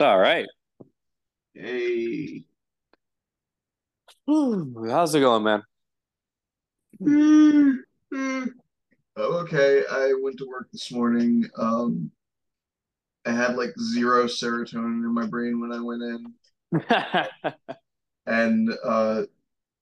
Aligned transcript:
All 0.00 0.18
right. 0.18 0.46
Hey. 1.54 2.46
How's 4.26 5.14
it 5.14 5.20
going, 5.20 5.42
man? 5.42 5.62
Mm, 7.00 7.78
mm. 8.14 8.48
Oh, 9.16 9.38
okay. 9.40 9.84
I 9.90 10.14
went 10.22 10.38
to 10.38 10.46
work 10.48 10.68
this 10.72 10.92
morning. 10.92 11.48
Um, 11.56 12.10
I 13.26 13.32
had 13.32 13.56
like 13.56 13.70
zero 13.92 14.24
serotonin 14.24 15.04
in 15.04 15.14
my 15.14 15.26
brain 15.26 15.60
when 15.60 15.72
I 15.72 15.80
went 15.80 16.02
in. 16.02 16.34
And 18.26 18.70
uh, 18.84 19.22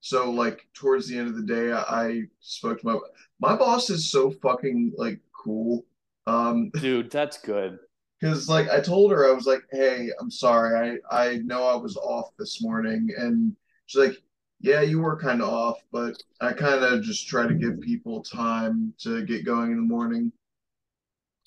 so 0.00 0.30
like 0.30 0.68
towards 0.74 1.08
the 1.08 1.18
end 1.18 1.28
of 1.28 1.36
the 1.36 1.42
day, 1.42 1.72
I, 1.72 1.80
I 1.82 2.22
spoke 2.40 2.80
to 2.80 2.86
my 2.86 2.98
my 3.40 3.56
boss 3.56 3.90
is 3.90 4.10
so 4.10 4.30
fucking 4.30 4.92
like 4.96 5.20
cool. 5.32 5.84
Um, 6.26 6.70
Dude, 6.80 7.10
that's 7.10 7.38
good. 7.38 7.78
Because 8.20 8.48
like 8.48 8.68
I 8.70 8.80
told 8.80 9.12
her 9.12 9.28
I 9.28 9.32
was 9.32 9.46
like, 9.46 9.62
"Hey, 9.70 10.10
I'm 10.20 10.30
sorry. 10.30 11.00
I 11.10 11.24
I 11.24 11.36
know 11.38 11.66
I 11.66 11.76
was 11.76 11.96
off 11.96 12.30
this 12.38 12.62
morning." 12.62 13.08
And 13.16 13.56
she's 13.86 14.00
like, 14.00 14.22
"Yeah, 14.60 14.80
you 14.82 15.00
were 15.00 15.18
kind 15.18 15.42
of 15.42 15.48
off, 15.48 15.78
but 15.92 16.22
I 16.40 16.52
kind 16.52 16.82
of 16.84 17.02
just 17.02 17.28
try 17.28 17.46
to 17.46 17.54
give 17.54 17.80
people 17.80 18.22
time 18.22 18.94
to 19.00 19.24
get 19.24 19.44
going 19.44 19.72
in 19.72 19.76
the 19.76 19.82
morning." 19.82 20.32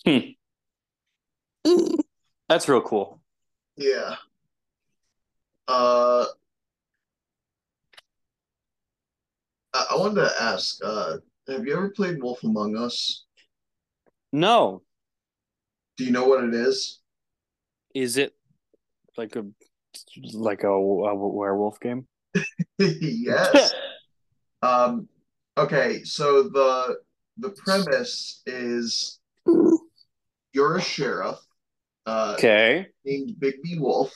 Hmm. 0.05 0.19
That's 2.47 2.67
real 2.67 2.81
cool. 2.81 3.21
Yeah. 3.75 4.15
Uh, 5.67 6.25
I, 9.73 9.85
I 9.91 9.97
wanted 9.97 10.21
to 10.21 10.31
ask, 10.41 10.79
uh, 10.83 11.17
have 11.47 11.65
you 11.65 11.75
ever 11.75 11.89
played 11.89 12.21
Wolf 12.21 12.43
Among 12.43 12.75
Us? 12.75 13.25
No, 14.31 14.81
Do 15.99 16.05
you 16.05 16.11
know 16.11 16.23
what 16.29 16.45
it 16.45 16.53
is? 16.53 17.01
is 17.93 18.15
it 18.15 18.33
like 19.17 19.35
a 19.35 19.43
like 20.31 20.63
a, 20.63 20.69
a 20.69 21.13
werewolf 21.13 21.77
game? 21.81 22.07
Yes. 22.79 23.73
Um, 24.61 25.09
okay, 25.57 26.03
so 26.05 26.43
the 26.43 26.99
the 27.37 27.49
premise 27.49 28.41
is 28.45 29.19
you're 30.53 30.77
a 30.77 30.81
sheriff, 30.81 31.37
uh, 32.05 32.35
Okay, 32.37 32.87
named 33.03 33.35
Bigby 33.39 33.77
Wolf, 33.77 34.13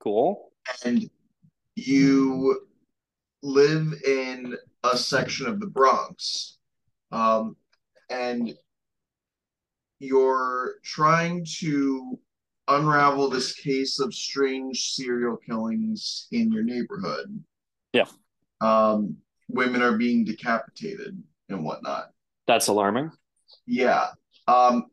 cool. 0.00 0.52
and 0.86 1.10
you 1.76 2.62
live 3.42 3.92
in 4.06 4.56
a 4.84 4.96
section 4.96 5.46
of 5.48 5.60
the 5.60 5.66
Bronx. 5.66 6.56
Um, 7.12 7.56
and 8.08 8.54
you're 9.98 10.74
trying 10.84 11.44
to 11.60 12.18
unravel 12.68 13.28
this 13.28 13.52
case 13.54 13.98
of 13.98 14.14
strange 14.14 14.92
serial 14.92 15.36
killings 15.36 16.28
in 16.32 16.52
your 16.52 16.62
neighborhood. 16.62 17.42
Yeah. 17.92 18.06
Um, 18.60 19.16
women 19.48 19.82
are 19.82 19.96
being 19.96 20.24
decapitated 20.24 21.20
and 21.48 21.64
whatnot. 21.64 22.10
That's 22.46 22.68
alarming. 22.68 23.10
Yeah. 23.66 24.08
Um, 24.46 24.86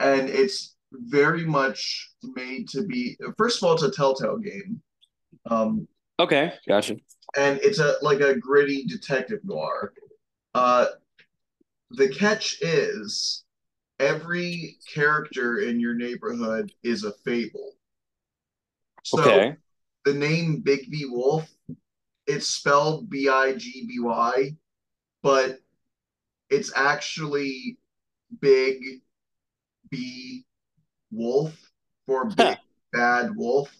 and 0.00 0.28
it's 0.28 0.76
very 0.92 1.44
much 1.44 2.10
made 2.22 2.68
to 2.70 2.82
be, 2.86 3.18
first 3.36 3.58
of 3.62 3.66
all, 3.68 3.74
it's 3.74 3.82
a 3.82 3.90
Telltale 3.90 4.38
game. 4.38 4.80
Um, 5.50 5.86
Okay, 6.20 6.52
gotcha. 6.66 6.96
and 7.36 7.60
it's 7.62 7.78
a 7.78 7.94
like 8.02 8.18
a 8.20 8.36
gritty 8.36 8.84
detective 8.86 9.38
noir. 9.44 9.92
Uh, 10.52 10.86
the 11.92 12.08
catch 12.08 12.58
is 12.60 13.44
every 13.98 14.78
character 14.92 15.58
in 15.58 15.80
your 15.80 15.94
neighborhood 15.94 16.72
is 16.82 17.04
a 17.04 17.12
fable. 17.24 17.72
So 19.04 19.20
Okay, 19.20 19.56
the 20.04 20.14
name 20.14 20.62
Bigby 20.64 21.02
Wolf, 21.08 21.48
it's 22.26 22.48
spelled 22.48 23.08
B 23.10 23.28
I 23.28 23.54
G 23.54 23.86
B 23.86 23.98
Y, 24.00 24.56
but 25.22 25.58
it's 26.50 26.72
actually 26.76 27.78
Big 28.40 29.02
B 29.90 30.44
Wolf 31.10 31.54
for 32.06 32.26
Big 32.26 32.58
Bad 32.92 33.34
Wolf. 33.36 33.74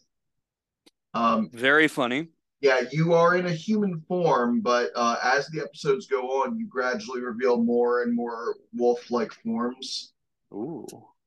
Um, 1.14 1.50
very 1.52 1.88
funny. 1.88 2.28
Yeah, 2.60 2.80
you 2.90 3.12
are 3.14 3.36
in 3.36 3.46
a 3.46 3.52
human 3.52 4.00
form, 4.08 4.60
but 4.60 4.90
uh, 4.96 5.16
as 5.22 5.46
the 5.48 5.60
episodes 5.60 6.06
go 6.08 6.22
on, 6.42 6.58
you 6.58 6.66
gradually 6.66 7.20
reveal 7.20 7.56
more 7.62 8.02
and 8.02 8.14
more 8.14 8.56
wolf-like 8.74 9.32
forms. 9.32 10.12
Ooh, 10.52 10.86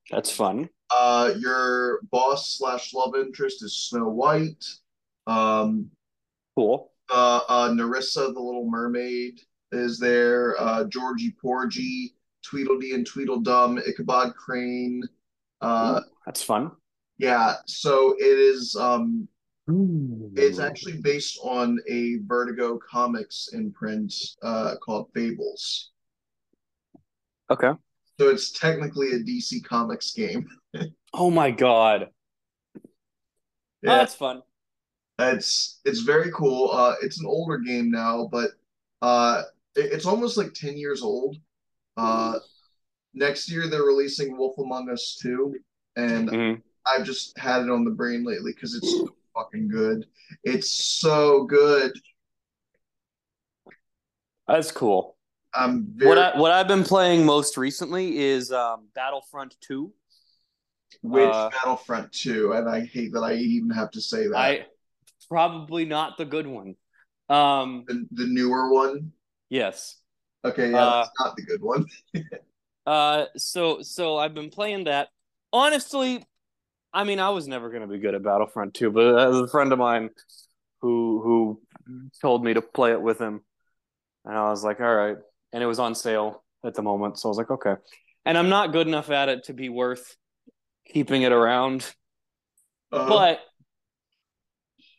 that's 0.10 0.30
fun. 0.30 0.68
Uh, 0.90 1.34
your 1.40 2.02
boss 2.12 2.58
slash 2.58 2.94
love 2.94 3.16
interest 3.16 3.64
is 3.64 3.76
Snow 3.76 4.10
White. 4.10 4.66
Um, 5.26 5.90
Cool. 6.58 6.92
uh, 7.10 7.40
uh, 7.48 7.74
Nerissa, 7.74 8.24
the 8.34 8.40
Little 8.42 8.70
Mermaid, 8.70 9.40
is 9.72 9.98
there. 10.00 10.60
Uh, 10.60 10.84
Georgie 10.84 11.34
Porgy, 11.42 12.14
Tweedledee 12.46 12.94
and 12.94 13.06
Tweedledum, 13.08 13.78
Ichabod 13.88 14.36
Crane. 14.36 15.02
Uh, 15.62 16.02
Ooh, 16.04 16.10
that's 16.26 16.44
fun. 16.44 16.72
yeah, 17.20 17.56
so 17.68 18.16
it 18.20 18.38
is. 18.38 18.76
Um, 18.76 19.30
It's 20.36 20.60
actually 20.60 20.98
based 21.02 21.40
on 21.44 21.80
a 21.88 22.18
Vertigo 22.26 22.78
comics 22.80 23.50
imprint 23.54 24.14
uh, 24.44 24.76
called 24.84 25.10
Fables. 25.14 25.92
okay. 27.50 27.74
So 28.20 28.30
it's 28.30 28.52
technically 28.52 29.12
a 29.14 29.20
DC 29.20 29.60
Comics 29.62 30.14
game. 30.14 30.48
Oh 31.14 31.30
my 31.32 31.52
god. 31.52 32.10
Oh, 33.86 33.96
Yeah, 33.96 33.98
that's 33.98 34.16
fun. 34.16 34.44
it's 35.20 35.80
it's 35.86 36.02
very 36.02 36.32
cool. 36.32 36.72
Uh, 36.72 36.96
it's 37.02 37.20
an 37.20 37.26
older 37.28 37.58
game 37.58 37.92
now, 37.92 38.28
but 38.32 38.52
uh, 39.02 39.44
it- 39.76 39.92
it's 39.94 40.06
almost 40.06 40.38
like 40.38 40.54
10 40.54 40.78
years 40.78 41.02
old. 41.02 41.38
Uh, 41.98 42.40
next 43.14 43.52
year 43.52 43.68
they're 43.68 43.84
releasing 43.84 44.38
Wolf 44.38 44.58
Among 44.60 44.90
Us 44.90 45.18
2, 45.22 45.56
and 45.96 46.30
Mhm. 46.30 46.62
I've 46.86 47.06
just 47.06 47.38
had 47.38 47.64
it 47.64 47.70
on 47.72 47.86
the 47.86 47.92
brain 47.92 48.24
lately 48.26 48.54
because 48.54 48.76
it's 48.76 49.04
fucking 49.34 49.68
good. 49.70 50.06
It's 50.44 51.00
so 51.00 51.44
good. 51.44 51.92
That's 54.48 54.72
cool. 54.72 55.18
I'm 55.54 55.88
very 55.96 56.10
What 56.10 56.18
I 56.18 56.40
what 56.40 56.52
I've 56.52 56.68
been 56.68 56.84
playing 56.84 57.26
most 57.26 57.58
recently 57.58 58.18
is 58.20 58.52
um, 58.52 58.88
Battlefront 58.96 59.56
Two. 59.62 59.94
which 61.02 61.30
uh, 61.30 61.50
Battlefront 61.50 62.12
2, 62.14 62.54
and 62.54 62.70
I 62.70 62.86
hate 62.86 63.12
that 63.14 63.22
I 63.22 63.34
even 63.36 63.70
have 63.72 63.92
to 63.92 64.02
say 64.02 64.28
that. 64.28 64.36
I 64.38 64.66
probably 65.30 65.86
not 65.86 66.18
the 66.18 66.26
good 66.26 66.48
one. 66.48 66.76
Um, 67.30 67.86
the, 67.88 68.06
the 68.12 68.28
newer 68.28 68.72
one. 68.74 69.12
yes. 69.50 69.98
Okay, 70.44 70.72
yeah, 70.72 70.78
Uh, 70.86 70.98
that's 71.04 71.12
not 71.20 71.36
the 71.36 71.44
good 71.44 71.62
one. 71.62 71.86
Uh, 72.84 73.26
so 73.38 73.84
so 73.84 74.18
I've 74.18 74.34
been 74.34 74.50
playing 74.50 74.86
that. 74.86 75.10
Honestly, 75.54 76.26
I 76.94 77.04
mean, 77.04 77.20
I 77.20 77.30
was 77.30 77.48
never 77.48 77.70
gonna 77.70 77.88
be 77.88 78.00
good 78.00 78.16
at 78.16 78.24
Battlefront 78.24 78.74
2, 78.74 78.92
but 78.92 79.18
as 79.30 79.36
a 79.38 79.48
friend 79.48 79.72
of 79.72 79.80
mine 79.80 80.10
who 80.82 81.22
who 81.22 81.62
told 82.22 82.44
me 82.44 82.54
to 82.54 82.62
play 82.62 82.92
it 82.92 83.02
with 83.02 83.20
him, 83.20 83.42
and 84.26 84.38
I 84.38 84.50
was 84.50 84.64
like, 84.64 84.80
all 84.80 84.96
right. 84.96 85.18
And 85.54 85.64
it 85.64 85.68
was 85.68 85.80
on 85.80 85.96
sale 85.96 86.44
at 86.66 86.76
the 86.76 86.82
moment, 86.82 87.20
so 87.20 87.30
I 87.30 87.32
was 87.32 87.38
like, 87.38 87.52
okay. 87.52 87.76
And 88.26 88.38
I'm 88.38 88.50
not 88.50 88.72
good 88.72 88.88
enough 88.88 89.10
at 89.10 89.30
it 89.30 89.46
to 89.46 89.54
be 89.54 89.70
worth 89.70 90.16
keeping 90.88 91.24
it 91.24 91.32
around, 91.32 91.94
Uh, 92.92 93.08
but 93.08 93.40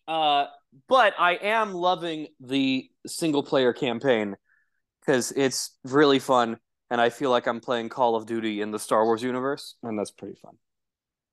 uh, 0.08 0.46
but 0.88 1.14
I 1.18 1.34
am 1.34 1.74
loving 1.74 2.28
the 2.40 2.88
single 3.06 3.42
player 3.42 3.72
campaign 3.72 4.36
because 5.00 5.32
it's 5.32 5.76
really 5.84 6.18
fun, 6.18 6.58
and 6.90 7.00
I 7.00 7.10
feel 7.10 7.30
like 7.30 7.46
I'm 7.46 7.60
playing 7.60 7.88
Call 7.88 8.16
of 8.16 8.26
Duty 8.26 8.60
in 8.60 8.70
the 8.70 8.78
Star 8.78 9.04
Wars 9.04 9.22
universe, 9.22 9.76
and 9.82 9.98
that's 9.98 10.10
pretty 10.10 10.36
fun. 10.42 10.56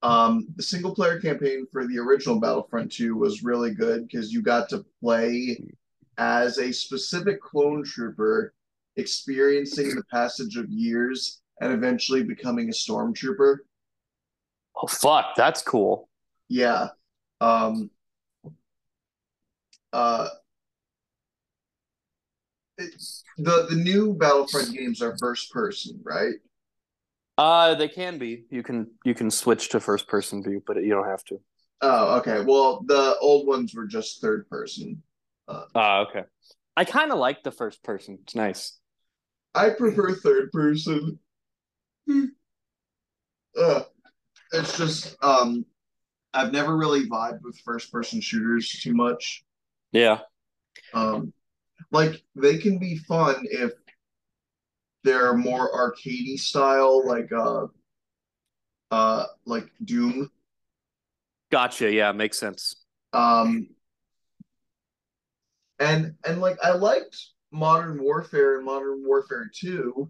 Um, 0.02 0.48
the 0.56 0.64
single 0.64 0.96
player 0.96 1.20
campaign 1.20 1.66
for 1.72 1.86
the 1.88 1.98
original 1.98 2.40
Battlefront 2.40 2.92
2 2.92 3.16
was 3.16 3.44
really 3.44 3.74
good 3.74 4.08
because 4.08 4.32
you 4.32 4.42
got 4.42 4.70
to 4.70 4.86
play 5.02 5.58
as 6.18 6.58
a 6.58 6.72
specific 6.72 7.42
clone 7.42 7.84
trooper 7.84 8.54
experiencing 8.96 9.96
the 9.96 10.04
passage 10.12 10.58
of 10.58 10.70
years 10.70 11.42
and 11.62 11.74
eventually 11.74 12.24
becoming 12.24 12.70
a 12.70 12.74
stormtrooper. 12.74 13.58
Oh 14.76 14.88
fuck, 14.88 15.36
that's 15.36 15.62
cool. 15.62 16.10
Yeah. 16.48 16.90
Um, 17.42 17.90
uh, 19.92 20.30
it's 22.78 23.24
the 23.38 23.68
the 23.70 23.76
new 23.76 24.14
Battlefront 24.14 24.74
games 24.74 25.02
are 25.02 25.18
first 25.18 25.52
person, 25.52 26.00
right? 26.04 26.36
Uh, 27.40 27.74
they 27.74 27.88
can 27.88 28.18
be. 28.18 28.44
You 28.50 28.64
can 28.64 28.88
you 29.06 29.16
can 29.16 29.32
switch 29.32 29.70
to 29.70 29.80
first 29.80 30.10
person 30.10 30.44
view, 30.44 30.62
but 30.68 30.76
you 30.76 30.90
don't 30.90 31.08
have 31.08 31.24
to. 31.26 31.40
Oh, 31.80 32.18
okay. 32.18 32.44
Well, 32.46 32.84
the 32.86 33.16
old 33.22 33.48
ones 33.48 33.74
were 33.74 33.88
just 33.88 34.20
third 34.20 34.50
person. 34.50 35.02
Uh, 35.48 35.64
Ah, 35.74 36.00
okay. 36.00 36.24
I 36.76 36.84
kind 36.84 37.14
of 37.14 37.18
like 37.18 37.44
the 37.44 37.52
first 37.52 37.82
person. 37.82 38.20
It's 38.24 38.36
nice. 38.36 38.78
I 39.56 39.70
prefer 39.70 40.16
third 40.16 40.52
person. 40.52 41.18
Uh, 43.58 43.84
it's 44.52 44.78
just 44.78 45.16
um 45.24 45.66
I've 46.34 46.52
never 46.52 46.76
really 46.76 47.08
vibed 47.08 47.42
with 47.44 47.58
first 47.64 47.90
person 47.90 48.20
shooters 48.20 48.68
too 48.70 48.94
much. 48.94 49.46
Yeah. 49.94 50.20
Um, 50.94 51.32
like 51.92 52.22
they 52.36 52.58
can 52.58 52.80
be 52.80 52.98
fun 52.98 53.36
if 53.44 53.72
they're 55.04 55.34
more 55.34 55.72
arcadey 55.72 56.38
style, 56.40 57.06
like 57.06 57.32
uh, 57.32 57.68
uh, 58.92 59.26
like 59.46 59.70
Doom. 59.84 60.30
Gotcha. 61.52 61.92
Yeah, 61.92 62.12
makes 62.12 62.38
sense. 62.38 62.76
Um, 63.14 63.70
and 65.80 66.16
and 66.26 66.42
like 66.42 66.58
I 66.64 66.72
liked 66.74 67.18
Modern 67.52 68.02
Warfare 68.02 68.58
and 68.58 68.66
Modern 68.66 69.04
Warfare 69.06 69.50
Two, 69.54 70.10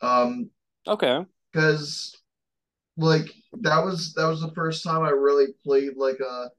um, 0.00 0.50
Okay. 0.86 1.24
because 1.52 2.16
like 2.96 3.26
that 3.60 3.84
was 3.84 4.14
that 4.14 4.26
was 4.26 4.40
the 4.40 4.52
first 4.52 4.82
time 4.84 5.02
I 5.02 5.10
really 5.10 5.46
played 5.64 5.96
like 5.96 6.20
a 6.20 6.50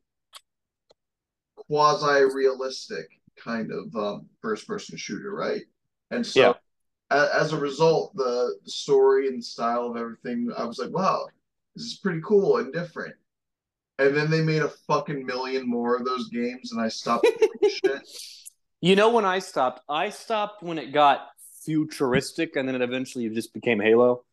quasi 1.55 2.23
realistic 2.33 3.07
kind 3.43 3.71
of 3.71 3.95
um, 3.95 4.27
first 4.41 4.67
person 4.67 4.97
shooter, 4.97 5.33
right? 5.33 5.63
And 6.11 6.25
so 6.25 6.41
Yeah. 6.41 6.53
As 7.09 7.53
a 7.53 7.57
result, 7.57 8.15
the, 8.15 8.55
story 8.65 9.27
and 9.27 9.43
style 9.43 9.85
of 9.85 9.97
everything, 9.97 10.49
I 10.57 10.65
was 10.65 10.77
like, 10.77 10.91
wow, 10.91 11.27
this 11.75 11.85
is 11.85 11.99
pretty 11.99 12.21
cool 12.25 12.57
and 12.57 12.73
different. 12.73 13.15
And 13.99 14.15
then 14.15 14.29
they 14.29 14.41
made 14.41 14.61
a 14.61 14.69
fucking 14.87 15.25
million 15.25 15.67
more 15.67 15.95
of 15.95 16.05
those 16.05 16.29
games, 16.29 16.71
and 16.71 16.81
I 16.81 16.89
stopped 16.89 17.27
shit. 17.69 18.01
You 18.81 18.95
know 18.95 19.09
when 19.09 19.25
I 19.25 19.39
stopped? 19.39 19.81
I 19.89 20.09
stopped 20.09 20.61
when 20.61 20.77
it 20.77 20.91
got 20.91 21.27
futuristic 21.65 22.55
and 22.55 22.67
then 22.67 22.75
it 22.75 22.81
eventually 22.81 23.27
just 23.29 23.53
became 23.53 23.79
Halo. 23.79 24.23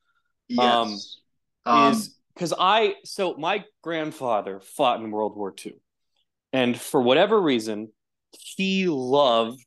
Yes. 0.48 1.18
Um, 1.64 1.92
is 1.92 2.14
because 2.34 2.52
I 2.58 2.96
so 3.04 3.34
my 3.36 3.64
grandfather 3.82 4.60
fought 4.60 5.00
in 5.00 5.10
World 5.10 5.36
War 5.36 5.54
II, 5.64 5.74
and 6.52 6.78
for 6.78 7.00
whatever 7.00 7.40
reason, 7.40 7.90
he 8.32 8.86
loved 8.86 9.64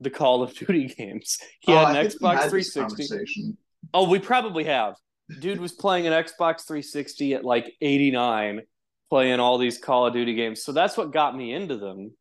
the 0.00 0.10
Call 0.10 0.42
of 0.42 0.54
Duty 0.54 0.86
games. 0.98 1.38
He 1.60 1.72
oh, 1.72 1.84
had 1.84 1.96
an 1.96 2.06
Xbox 2.06 2.48
360. 2.50 3.56
Oh, 3.94 4.08
we 4.08 4.18
probably 4.18 4.64
have. 4.64 4.94
Dude 5.40 5.60
was 5.60 5.72
playing 5.72 6.06
an 6.06 6.12
Xbox 6.12 6.66
360 6.66 7.34
at 7.34 7.44
like 7.44 7.72
89, 7.80 8.62
playing 9.10 9.40
all 9.40 9.58
these 9.58 9.78
Call 9.78 10.06
of 10.06 10.14
Duty 10.14 10.34
games. 10.34 10.62
So 10.62 10.72
that's 10.72 10.96
what 10.96 11.12
got 11.12 11.36
me 11.36 11.52
into 11.52 11.76
them. 11.76 12.12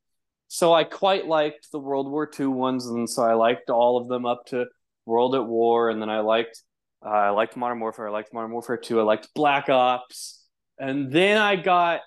So 0.49 0.73
I 0.73 0.83
quite 0.83 1.27
liked 1.27 1.71
the 1.71 1.79
World 1.79 2.09
War 2.09 2.29
II 2.39 2.47
ones, 2.47 2.85
and 2.85 3.09
so 3.09 3.23
I 3.23 3.33
liked 3.33 3.69
all 3.69 3.97
of 3.97 4.07
them 4.07 4.25
up 4.25 4.45
to 4.47 4.65
World 5.05 5.35
at 5.35 5.45
War, 5.45 5.89
and 5.89 6.01
then 6.01 6.09
I 6.09 6.19
liked 6.19 6.61
uh, 7.05 7.09
I 7.09 7.29
liked 7.29 7.55
Modern 7.55 7.79
Warfare, 7.79 8.07
I 8.07 8.11
liked 8.11 8.33
Modern 8.33 8.51
Warfare 8.51 8.77
2, 8.77 8.99
I 8.99 9.03
liked 9.03 9.29
Black 9.35 9.69
Ops, 9.69 10.43
and 10.79 11.11
then 11.11 11.37
I 11.37 11.55
got 11.55 12.01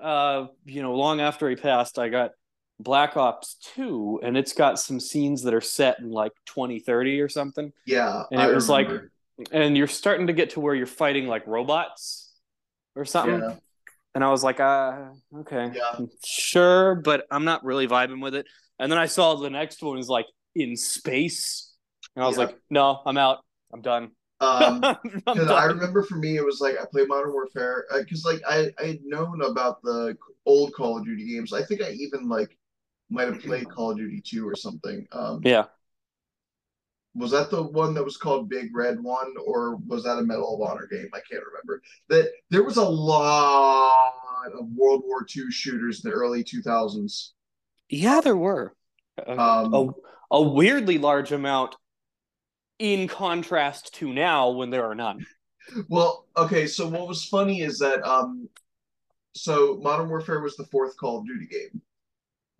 uh 0.00 0.46
you 0.64 0.80
know 0.80 0.94
long 0.94 1.20
after 1.20 1.48
he 1.50 1.56
passed, 1.56 1.98
I 1.98 2.08
got 2.08 2.30
Black 2.82 3.16
Ops 3.16 3.56
2, 3.74 4.20
and 4.22 4.36
it's 4.36 4.52
got 4.52 4.78
some 4.78 4.98
scenes 5.00 5.42
that 5.42 5.54
are 5.54 5.60
set 5.60 5.98
in 6.00 6.10
like 6.10 6.32
2030 6.46 7.20
or 7.20 7.28
something 7.28 7.72
Yeah. 7.86 8.22
And 8.32 8.40
I 8.40 8.50
it 8.50 8.54
was 8.54 8.68
like- 8.68 8.88
and 9.52 9.76
you're 9.76 9.86
starting 9.86 10.26
to 10.26 10.32
get 10.34 10.50
to 10.50 10.60
where 10.60 10.74
you're 10.74 10.86
fighting 10.86 11.26
like 11.26 11.46
robots 11.46 12.30
or 12.94 13.04
something. 13.04 13.40
Yeah. 13.40 13.56
And 14.14 14.22
I 14.24 14.30
was 14.30 14.42
like, 14.44 14.60
uh, 14.60 15.10
okay, 15.40 15.70
Yeah. 15.74 16.04
sure, 16.24 16.96
but 16.96 17.26
I'm 17.30 17.44
not 17.44 17.64
really 17.64 17.86
vibing 17.86 18.20
with 18.22 18.34
it. 18.34 18.46
And 18.78 18.90
then 18.90 18.98
I 18.98 19.06
saw 19.06 19.34
the 19.36 19.48
next 19.50 19.82
one 19.82 19.98
is 19.98 20.08
like 20.08 20.26
in 20.54 20.76
space, 20.76 21.72
and 22.16 22.24
I 22.24 22.26
was 22.28 22.36
Yeah. 22.36 22.46
like, 22.46 22.58
no, 22.70 23.00
I'm 23.06 23.16
out. 23.16 23.38
I'm 23.72 23.82
done. 23.82 24.10
Um, 24.40 24.82
I'm 24.84 24.96
Because 25.02 25.50
I 25.50 25.66
remember 25.66 26.02
for 26.02 26.16
me, 26.16 26.36
it 26.36 26.44
was 26.44 26.60
like 26.60 26.76
I 26.80 26.84
played 26.90 27.08
Modern 27.08 27.32
Warfare 27.32 27.84
because 27.98 28.24
like 28.24 28.40
I 28.48 28.70
I 28.78 28.84
had 28.86 29.04
known 29.04 29.42
about 29.42 29.80
the 29.82 30.16
old 30.46 30.72
Call 30.74 30.98
of 30.98 31.04
Duty 31.04 31.26
games. 31.34 31.52
I 31.52 31.62
think 31.62 31.82
I 31.82 31.90
even 31.92 32.28
like 32.28 32.56
might 33.10 33.28
have 33.28 33.40
played 33.40 33.68
Call 33.70 33.90
of 33.92 33.98
Duty 33.98 34.20
2 34.24 34.48
or 34.48 34.54
something. 34.56 35.06
Um, 35.12 35.40
Yeah. 35.44 35.66
was 37.14 37.32
that 37.32 37.50
the 37.50 37.62
one 37.62 37.92
that 37.94 38.04
was 38.04 38.16
called 38.16 38.48
Big 38.48 38.74
Red 38.74 39.02
One, 39.02 39.34
or 39.44 39.76
was 39.76 40.04
that 40.04 40.18
a 40.18 40.22
Medal 40.22 40.54
of 40.54 40.70
Honor 40.70 40.86
game? 40.86 41.08
I 41.12 41.20
can't 41.28 41.42
remember. 41.44 41.82
That 42.08 42.30
there 42.50 42.62
was 42.62 42.76
a 42.76 42.84
lot 42.88 44.52
of 44.54 44.66
World 44.76 45.02
War 45.04 45.24
II 45.24 45.50
shooters 45.50 46.04
in 46.04 46.10
the 46.10 46.16
early 46.16 46.44
2000s. 46.44 47.32
Yeah, 47.88 48.20
there 48.20 48.36
were 48.36 48.74
a, 49.18 49.32
Um, 49.36 49.72
a, 49.72 49.90
a 50.30 50.42
weirdly 50.42 50.98
large 50.98 51.32
amount 51.32 51.76
in 52.80 53.06
contrast 53.06 53.94
to 53.94 54.12
now 54.12 54.50
when 54.50 54.70
there 54.70 54.84
are 54.84 54.94
none. 54.94 55.24
Well, 55.88 56.26
okay, 56.36 56.66
so 56.66 56.88
what 56.88 57.06
was 57.08 57.24
funny 57.24 57.60
is 57.60 57.78
that 57.78 58.02
um 58.02 58.48
so 59.34 59.78
Modern 59.82 60.08
Warfare 60.10 60.40
was 60.40 60.56
the 60.56 60.66
fourth 60.66 60.96
Call 60.98 61.18
of 61.20 61.26
Duty 61.26 61.46
game. 61.46 61.82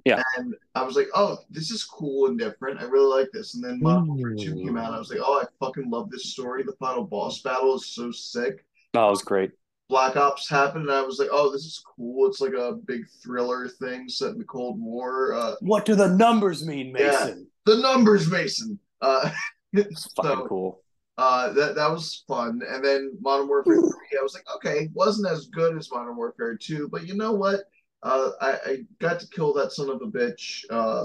Yeah. 0.05 0.23
And 0.37 0.55
I 0.75 0.83
was 0.83 0.97
like, 0.97 1.09
oh, 1.15 1.39
this 1.51 1.71
is 1.71 1.85
cool 1.85 2.27
and 2.29 2.39
different. 2.39 2.81
I 2.81 2.85
really 2.85 3.21
like 3.21 3.31
this. 3.33 3.55
And 3.55 3.63
then 3.65 3.81
Modern 3.81 4.09
Warfare 4.09 4.35
2 4.37 4.55
came 4.65 4.77
out. 4.77 4.93
I 4.95 4.99
was 4.99 5.11
like, 5.11 5.21
oh, 5.23 5.41
I 5.43 5.45
fucking 5.65 5.91
love 5.91 6.11
this 6.11 6.33
story. 6.33 6.63
The 6.63 6.73
final 6.81 7.05
boss 7.05 7.41
battle 7.43 7.75
is 7.77 7.87
so 7.87 8.11
sick. 8.11 8.65
That 8.95 9.05
was 9.05 9.23
great. 9.23 9.53
Black 9.89 10.17
Ops 10.17 10.49
happened, 10.49 10.85
and 10.89 10.93
I 10.93 11.03
was 11.03 11.19
like, 11.19 11.31
oh, 11.33 11.51
this 11.51 11.63
is 11.65 11.83
cool. 11.97 12.29
It's 12.29 12.41
like 12.41 12.53
a 12.53 12.73
big 12.75 13.09
thriller 13.23 13.67
thing 13.69 14.09
set 14.09 14.31
in 14.31 14.39
the 14.39 14.45
Cold 14.45 14.81
War. 14.81 15.35
Uh, 15.35 15.55
What 15.61 15.85
do 15.85 15.95
the 15.97 16.09
numbers 16.09 16.65
mean, 16.65 16.93
Mason? 16.93 17.49
the 17.67 17.77
numbers, 17.79 18.31
Mason. 18.31 18.79
Uh, 19.01 19.31
It's 19.73 20.13
fucking 20.15 20.31
So- 20.43 20.47
cool. 20.49 20.83
uh, 21.19 21.53
that 21.53 21.75
that 21.77 21.91
was 21.91 22.25
fun. 22.27 22.61
And 22.69 22.85
then 22.85 23.13
Modern 23.21 23.47
Warfare 23.49 23.77
3, 23.77 23.83
I 24.19 24.23
was 24.23 24.35
like, 24.35 24.45
okay, 24.57 24.89
wasn't 24.95 25.31
as 25.31 25.47
good 25.47 25.77
as 25.77 25.91
Modern 25.93 26.17
Warfare 26.17 26.57
2, 26.57 26.89
but 26.89 27.07
you 27.07 27.15
know 27.15 27.33
what? 27.33 27.61
Uh, 28.03 28.31
I, 28.41 28.51
I 28.65 28.79
got 28.99 29.21
to 29.21 29.29
kill 29.29 29.53
that 29.55 29.73
son 29.73 29.91
of 29.91 30.01
a 30.03 30.07
bitch. 30.07 30.65
Uh, 30.71 31.05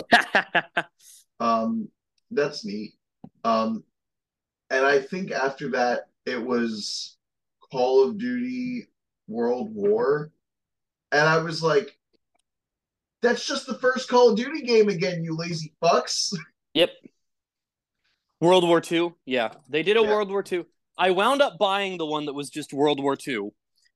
um, 1.39 1.89
that's 2.31 2.63
neat. 2.65 2.93
Um, 3.43 3.83
and 4.69 4.85
I 4.85 4.99
think 5.01 5.31
after 5.31 5.71
that, 5.71 6.07
it 6.25 6.41
was 6.41 7.17
Call 7.71 8.07
of 8.07 8.17
Duty 8.17 8.87
World 9.27 9.73
War. 9.73 10.31
And 11.11 11.27
I 11.27 11.37
was 11.37 11.61
like, 11.61 11.97
that's 13.21 13.45
just 13.45 13.67
the 13.67 13.77
first 13.79 14.07
Call 14.09 14.31
of 14.31 14.37
Duty 14.37 14.61
game 14.61 14.89
again, 14.89 15.23
you 15.23 15.35
lazy 15.35 15.73
fucks. 15.83 16.33
Yep. 16.73 16.89
World 18.41 18.65
War 18.65 18.81
II. 18.91 19.13
Yeah. 19.25 19.51
They 19.69 19.81
did 19.81 19.95
a 19.95 20.01
Yeah. 20.01 20.09
World 20.09 20.29
War 20.29 20.43
II. 20.49 20.65
I 20.97 21.11
wound 21.11 21.41
up 21.41 21.57
buying 21.57 21.97
the 21.97 22.05
one 22.05 22.25
that 22.25 22.33
was 22.33 22.49
just 22.49 22.73
World 22.73 23.01
War 23.01 23.15
II, 23.25 23.51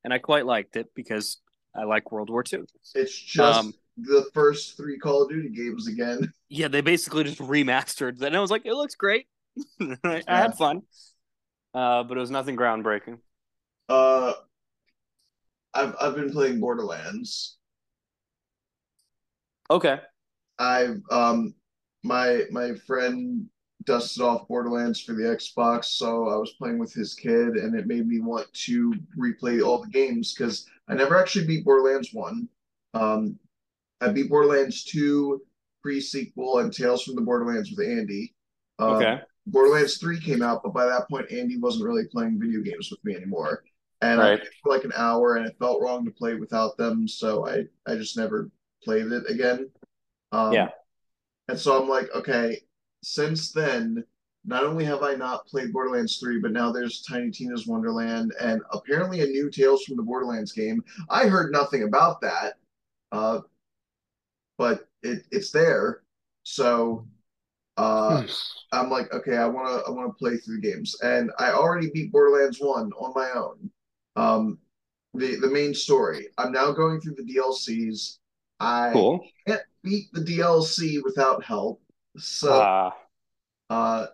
and 0.06 0.14
I 0.14 0.18
quite 0.20 0.46
liked 0.46 0.78
it 0.78 0.88
because 0.96 1.42
I 1.76 1.84
like 1.84 2.12
World 2.12 2.30
War 2.30 2.44
II. 2.44 2.66
It's 2.96 3.18
just 3.18 3.66
Um, 3.66 3.74
the 3.98 4.30
first 4.34 4.78
three 4.78 4.98
Call 4.98 5.24
of 5.24 5.30
Duty 5.30 5.50
games 5.50 5.88
again. 5.88 6.34
Yeah, 6.50 6.68
they 6.68 6.82
basically 6.82 7.24
just 7.24 7.40
remastered 7.40 8.18
that. 8.20 8.28
And 8.28 8.36
I 8.38 8.40
was 8.40 8.52
like, 8.52 8.66
it 8.66 8.74
looks 8.74 8.96
great. 8.96 9.28
I, 10.04 10.24
I 10.28 10.38
Yeah. 10.38 10.40
had 10.40 10.56
fun. 10.56 10.82
Uh, 11.74 12.04
but 12.04 12.18
it 12.18 12.22
was 12.22 12.32
nothing 12.32 12.58
groundbreaking. 12.58 13.20
Uh, 13.88 14.34
I've 15.74 15.96
I've 16.00 16.14
been 16.16 16.32
playing 16.32 16.60
Borderlands. 16.60 17.58
Okay. 19.70 20.00
I've 20.58 21.02
um 21.12 21.54
my 22.04 22.44
my 22.52 22.76
friend 22.76 23.48
dusted 23.86 24.22
off 24.24 24.48
Borderlands 24.48 25.00
for 25.02 25.14
the 25.14 25.24
Xbox, 25.24 25.86
so 25.86 26.28
I 26.28 26.36
was 26.36 26.52
playing 26.54 26.80
with 26.80 26.94
his 26.94 27.14
kid, 27.14 27.56
and 27.56 27.76
it 27.76 27.88
made 27.88 28.08
me 28.08 28.20
want 28.20 28.52
to 28.54 28.94
replay 29.18 29.66
all 29.66 29.82
the 29.82 29.90
games 29.90 30.34
because 30.34 30.66
I 30.90 30.96
never 30.96 31.18
actually 31.18 31.46
beat 31.48 31.66
Borderlands 31.66 32.10
one. 32.14 32.50
Um, 32.94 33.38
I 34.02 34.10
beat 34.10 34.30
Borderlands 34.30 34.84
two, 34.84 35.42
pre-sequel, 35.82 36.60
and 36.60 36.74
Tales 36.74 37.04
from 37.04 37.16
the 37.16 37.22
Borderlands 37.22 37.72
with 37.72 37.88
Andy. 37.88 38.34
Um, 38.80 38.96
Okay. 38.96 39.22
Borderlands 39.48 39.98
3 39.98 40.20
came 40.20 40.44
out, 40.44 40.62
but 40.64 40.74
by 40.74 40.86
that 40.86 41.10
point, 41.10 41.32
Andy 41.32 41.58
wasn't 41.58 41.86
really 41.86 42.06
playing 42.12 42.40
video 42.40 42.62
games 42.62 42.92
with 42.92 43.04
me 43.04 43.16
anymore. 43.16 43.64
And 44.02 44.22
I 44.22 44.32
Right. 44.32 44.40
played 44.40 44.52
for 44.62 44.70
like 44.76 44.84
an 44.84 44.94
hour, 44.96 45.36
and 45.38 45.48
it 45.48 45.58
felt 45.58 45.82
wrong 45.82 46.06
to 46.06 46.12
play 46.12 46.36
without 46.36 46.78
them, 46.78 47.08
so 47.08 47.48
I, 47.48 47.66
I 47.88 47.96
just 47.96 48.16
never 48.16 48.52
played 48.84 49.12
it 49.12 49.30
again. 49.30 49.72
Um, 50.32 50.54
Yeah. 50.54 50.70
And 51.48 51.58
so 51.60 51.82
I'm 51.82 51.90
like, 51.90 52.10
okay, 52.14 52.62
since 53.04 53.52
then, 53.52 54.04
not 54.46 54.64
only 54.64 54.86
have 54.86 55.04
I 55.04 55.16
not 55.16 55.46
played 55.48 55.74
Borderlands 55.74 56.18
3, 56.18 56.40
but 56.40 56.52
now 56.52 56.72
there's 56.72 57.04
Tiny 57.04 57.32
Tina's 57.32 57.68
Wonderland 57.68 58.34
and 58.42 58.62
apparently 58.72 59.22
a 59.22 59.26
new 59.28 59.50
Tales 59.50 59.84
from 59.84 59.98
the 59.98 60.04
Borderlands 60.04 60.52
game. 60.54 60.84
I 61.10 61.28
heard 61.28 61.52
nothing 61.52 61.84
about 61.84 62.22
that, 62.22 62.56
uh, 63.12 63.42
but 64.58 64.88
it, 65.04 65.24
it's 65.32 65.52
there. 65.52 66.02
So 66.44 67.08
uh, 67.78 68.24
I'm 68.72 68.90
like, 68.90 69.14
okay, 69.14 69.38
I 69.38 69.48
want 69.48 69.68
to 69.70 69.90
I 69.90 69.92
want 69.96 70.10
to 70.12 70.20
play 70.20 70.38
through 70.38 70.62
the 70.62 70.72
games, 70.72 70.98
and 71.04 71.32
I 71.40 71.52
already 71.52 71.92
beat 71.94 72.12
Borderlands 72.12 72.60
One 72.60 72.92
on 72.94 73.14
my 73.16 73.32
own. 73.32 73.72
Um, 74.18 74.60
the 75.16 75.38
the 75.38 75.50
main 75.50 75.74
story. 75.74 76.30
I'm 76.38 76.52
now 76.52 76.72
going 76.72 77.02
through 77.02 77.16
the 77.16 77.24
DLCs. 77.24 78.20
I 78.60 78.94
Cool. 78.94 79.26
can't 79.48 79.62
beat 79.84 80.14
the 80.14 80.22
DLC 80.22 81.00
without 81.04 81.44
help, 81.44 81.82
so 82.18 82.52
Uh, 82.52 82.92
uh, 83.70 84.08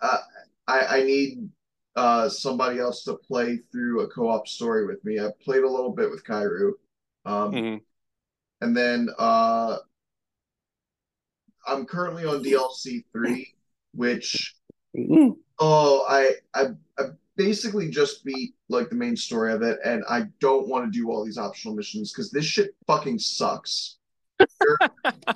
uh, 0.00 0.18
I 0.66 0.98
I 0.98 1.02
need 1.02 1.48
uh, 1.96 2.28
somebody 2.28 2.78
else 2.78 3.04
to 3.04 3.14
play 3.14 3.58
through 3.72 4.00
a 4.00 4.08
co-op 4.08 4.46
story 4.46 4.86
with 4.86 5.04
me. 5.04 5.18
I 5.20 5.30
played 5.42 5.62
a 5.64 5.68
little 5.68 5.90
bit 5.92 6.10
with 6.10 6.24
Kairu, 6.24 6.72
um, 7.24 7.52
Mhm. 7.52 7.80
and 8.60 8.76
then 8.76 9.08
uh, 9.18 9.78
I'm 11.66 11.84
currently 11.86 12.24
on 12.24 12.42
DLC 12.42 13.04
three, 13.12 13.54
which 13.94 14.56
Mm. 14.96 15.36
oh, 15.60 16.04
I 16.08 16.34
I 16.54 16.70
I 16.98 17.10
basically 17.36 17.90
just 17.90 18.24
beat 18.24 18.54
like 18.68 18.88
the 18.90 18.96
main 18.96 19.16
story 19.16 19.52
of 19.52 19.62
it, 19.62 19.78
and 19.84 20.02
I 20.08 20.22
don't 20.40 20.68
want 20.68 20.84
to 20.84 20.90
do 20.90 21.10
all 21.10 21.24
these 21.24 21.38
optional 21.38 21.76
missions 21.76 22.12
because 22.12 22.30
this 22.30 22.44
shit 22.44 22.74
fucking 22.86 23.18
sucks. 23.20 23.98
their, 24.60 24.78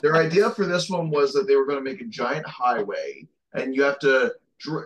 their 0.02 0.16
idea 0.16 0.50
for 0.50 0.64
this 0.66 0.90
one 0.90 1.08
was 1.10 1.32
that 1.34 1.46
they 1.46 1.56
were 1.56 1.66
going 1.66 1.78
to 1.78 1.88
make 1.88 2.00
a 2.00 2.06
giant 2.06 2.46
highway, 2.46 3.28
and 3.52 3.74
you 3.74 3.82
have 3.82 3.98
to. 4.00 4.34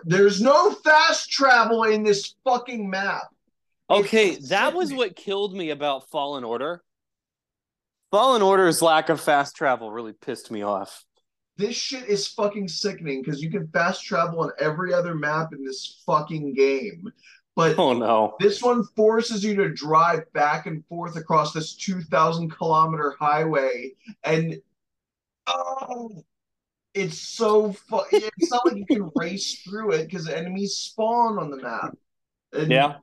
There's 0.05 0.41
no 0.41 0.71
fast 0.71 1.29
travel 1.29 1.83
in 1.83 2.03
this 2.03 2.35
fucking 2.43 2.89
map. 2.89 3.23
Okay, 3.89 4.35
that 4.49 4.73
was 4.73 4.93
what 4.93 5.15
killed 5.15 5.55
me 5.55 5.71
about 5.71 6.09
Fallen 6.09 6.43
Order. 6.43 6.83
Fallen 8.11 8.41
Order's 8.41 8.81
lack 8.81 9.09
of 9.09 9.21
fast 9.21 9.55
travel 9.55 9.91
really 9.91 10.13
pissed 10.13 10.51
me 10.51 10.61
off. 10.61 11.05
This 11.57 11.75
shit 11.75 12.07
is 12.07 12.27
fucking 12.27 12.67
sickening 12.67 13.21
because 13.21 13.41
you 13.41 13.51
can 13.51 13.67
fast 13.67 14.05
travel 14.05 14.41
on 14.41 14.51
every 14.59 14.93
other 14.93 15.13
map 15.13 15.53
in 15.53 15.63
this 15.63 16.01
fucking 16.05 16.53
game, 16.53 17.11
but 17.55 17.77
Oh 17.77 17.93
no. 17.93 18.35
This 18.39 18.63
one 18.63 18.85
forces 18.95 19.43
you 19.43 19.55
to 19.57 19.69
drive 19.69 20.31
back 20.31 20.67
and 20.67 20.85
forth 20.85 21.17
across 21.17 21.51
this 21.51 21.75
2,000 21.75 22.49
kilometer 22.49 23.15
highway, 23.19 23.91
and 24.23 24.61
oh, 25.47 26.23
it's 26.93 27.17
so 27.19 27.73
fun. 27.73 28.05
It's 28.11 28.51
not 28.51 28.65
like 28.65 28.77
you 28.77 28.85
can 28.85 29.11
race 29.15 29.61
through 29.61 29.91
it 29.93 30.05
because 30.05 30.27
enemies 30.27 30.75
spawn 30.77 31.37
on 31.37 31.49
the 31.51 31.57
map. 31.57 31.95
And 32.53 32.71
Yeah, 32.71 32.97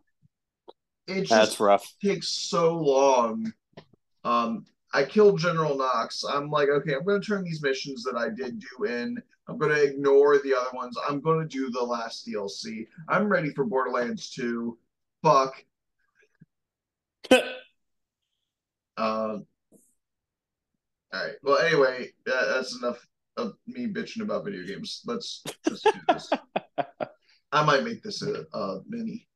it 1.06 1.20
just 1.22 1.30
that's 1.30 1.60
rough. 1.60 1.94
takes 2.02 2.28
so 2.28 2.74
long. 2.76 3.52
Um, 4.24 4.66
I 4.92 5.04
killed 5.04 5.38
General 5.38 5.76
Knox. 5.76 6.24
I'm 6.24 6.50
like, 6.50 6.68
okay, 6.68 6.94
I'm 6.94 7.04
going 7.04 7.20
to 7.20 7.26
turn 7.26 7.44
these 7.44 7.62
missions 7.62 8.02
that 8.04 8.16
I 8.16 8.28
did 8.30 8.58
do 8.58 8.84
in. 8.84 9.22
I'm 9.48 9.58
going 9.58 9.72
to 9.72 9.82
ignore 9.82 10.38
the 10.38 10.54
other 10.54 10.70
ones. 10.74 10.96
I'm 11.08 11.20
going 11.20 11.40
to 11.40 11.46
do 11.46 11.70
the 11.70 11.82
last 11.82 12.26
DLC. 12.26 12.86
I'm 13.08 13.28
ready 13.28 13.50
for 13.50 13.64
Borderlands 13.64 14.30
2. 14.30 14.76
Fuck. 15.22 15.64
Um. 18.98 19.44
All 21.12 21.22
right. 21.22 21.34
Well, 21.42 21.58
anyway, 21.58 22.12
uh, 22.26 22.54
that's 22.54 22.74
enough 22.76 23.06
of 23.36 23.54
me 23.66 23.86
bitching 23.86 24.22
about 24.22 24.44
video 24.44 24.64
games. 24.64 25.02
Let's 25.06 25.42
just 25.68 25.84
do 25.84 25.92
this. 26.08 26.30
I 27.52 27.64
might 27.64 27.84
make 27.84 28.02
this 28.02 28.22
a, 28.22 28.44
a 28.52 28.80
mini. 28.88 29.26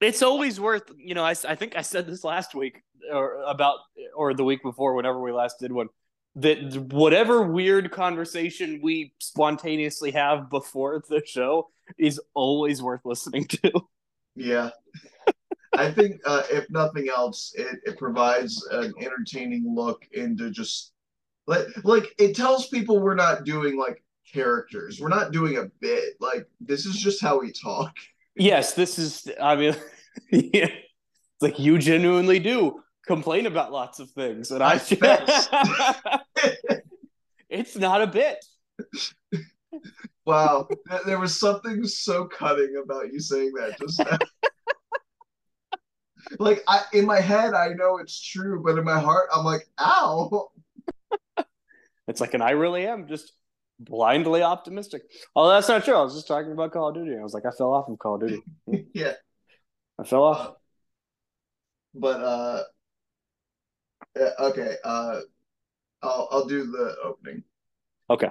it's 0.00 0.22
always 0.22 0.60
worth, 0.60 0.90
you 0.96 1.14
know, 1.14 1.24
I, 1.24 1.34
I 1.48 1.54
think 1.54 1.76
I 1.76 1.82
said 1.82 2.06
this 2.06 2.24
last 2.24 2.54
week 2.54 2.82
or 3.12 3.42
about 3.46 3.78
or 4.14 4.34
the 4.34 4.44
week 4.44 4.62
before 4.62 4.94
whenever 4.94 5.20
we 5.20 5.32
last 5.32 5.58
did 5.58 5.72
one 5.72 5.88
that 6.36 6.76
whatever 6.92 7.42
weird 7.42 7.90
conversation 7.90 8.80
we 8.82 9.12
spontaneously 9.18 10.12
have 10.12 10.48
before 10.50 11.02
the 11.08 11.22
show 11.26 11.68
is 11.98 12.20
always 12.34 12.82
worth 12.82 13.00
listening 13.04 13.44
to. 13.46 13.72
Yeah. 14.36 14.70
I 15.76 15.90
think 15.90 16.20
uh, 16.24 16.42
if 16.50 16.68
nothing 16.70 17.08
else, 17.08 17.52
it, 17.56 17.78
it 17.84 17.98
provides 17.98 18.64
an 18.70 18.94
entertaining 19.00 19.64
look 19.74 20.04
into 20.12 20.50
just 20.50 20.92
like 21.48 21.66
like 21.82 22.14
it 22.18 22.36
tells 22.36 22.68
people 22.68 23.00
we're 23.00 23.14
not 23.14 23.44
doing 23.44 23.78
like 23.78 24.04
characters. 24.32 25.00
We're 25.00 25.08
not 25.08 25.32
doing 25.32 25.56
a 25.56 25.64
bit. 25.80 26.14
Like 26.20 26.46
this 26.60 26.84
is 26.84 26.96
just 26.96 27.22
how 27.22 27.40
we 27.40 27.52
talk. 27.52 27.96
Yes, 28.36 28.74
this 28.74 28.98
is. 28.98 29.26
I 29.40 29.56
mean, 29.56 29.74
yeah, 30.30 30.66
it's 30.66 31.40
like 31.40 31.58
you 31.58 31.78
genuinely 31.78 32.38
do 32.38 32.82
complain 33.06 33.46
about 33.46 33.72
lots 33.72 33.98
of 33.98 34.10
things, 34.10 34.50
and 34.50 34.62
I. 34.62 34.80
I 35.02 36.20
it's 37.48 37.76
not 37.76 38.02
a 38.02 38.06
bit. 38.06 38.44
Wow, 40.26 40.68
there 41.06 41.18
was 41.18 41.40
something 41.40 41.82
so 41.84 42.26
cutting 42.26 42.78
about 42.84 43.10
you 43.10 43.20
saying 43.20 43.52
that 43.54 43.78
just 43.80 44.00
now. 44.00 44.18
like 46.38 46.62
I 46.68 46.82
in 46.92 47.06
my 47.06 47.20
head 47.20 47.54
I 47.54 47.68
know 47.68 47.96
it's 47.96 48.20
true, 48.20 48.62
but 48.62 48.76
in 48.76 48.84
my 48.84 49.00
heart 49.00 49.30
I'm 49.34 49.46
like, 49.46 49.66
ow. 49.80 50.50
It's 52.08 52.20
like, 52.20 52.34
and 52.34 52.42
I 52.42 52.50
really 52.50 52.86
am 52.86 53.06
just 53.06 53.32
blindly 53.78 54.42
optimistic. 54.42 55.02
Oh, 55.36 55.48
that's 55.48 55.68
not 55.68 55.84
true. 55.84 55.94
I 55.94 56.02
was 56.02 56.14
just 56.14 56.26
talking 56.26 56.52
about 56.52 56.72
Call 56.72 56.88
of 56.88 56.94
Duty. 56.94 57.16
I 57.18 57.22
was 57.22 57.34
like, 57.34 57.46
I 57.46 57.50
fell 57.50 57.72
off 57.72 57.88
of 57.88 57.98
Call 57.98 58.16
of 58.16 58.22
Duty. 58.22 58.42
yeah. 58.94 59.12
I 59.98 60.04
fell 60.04 60.24
off. 60.24 60.54
But 61.94 62.20
uh 62.20 62.62
okay, 64.40 64.76
uh 64.84 65.20
I'll 66.02 66.28
I'll 66.30 66.46
do 66.46 66.66
the 66.70 66.96
opening. 67.04 67.44
Okay. 68.10 68.30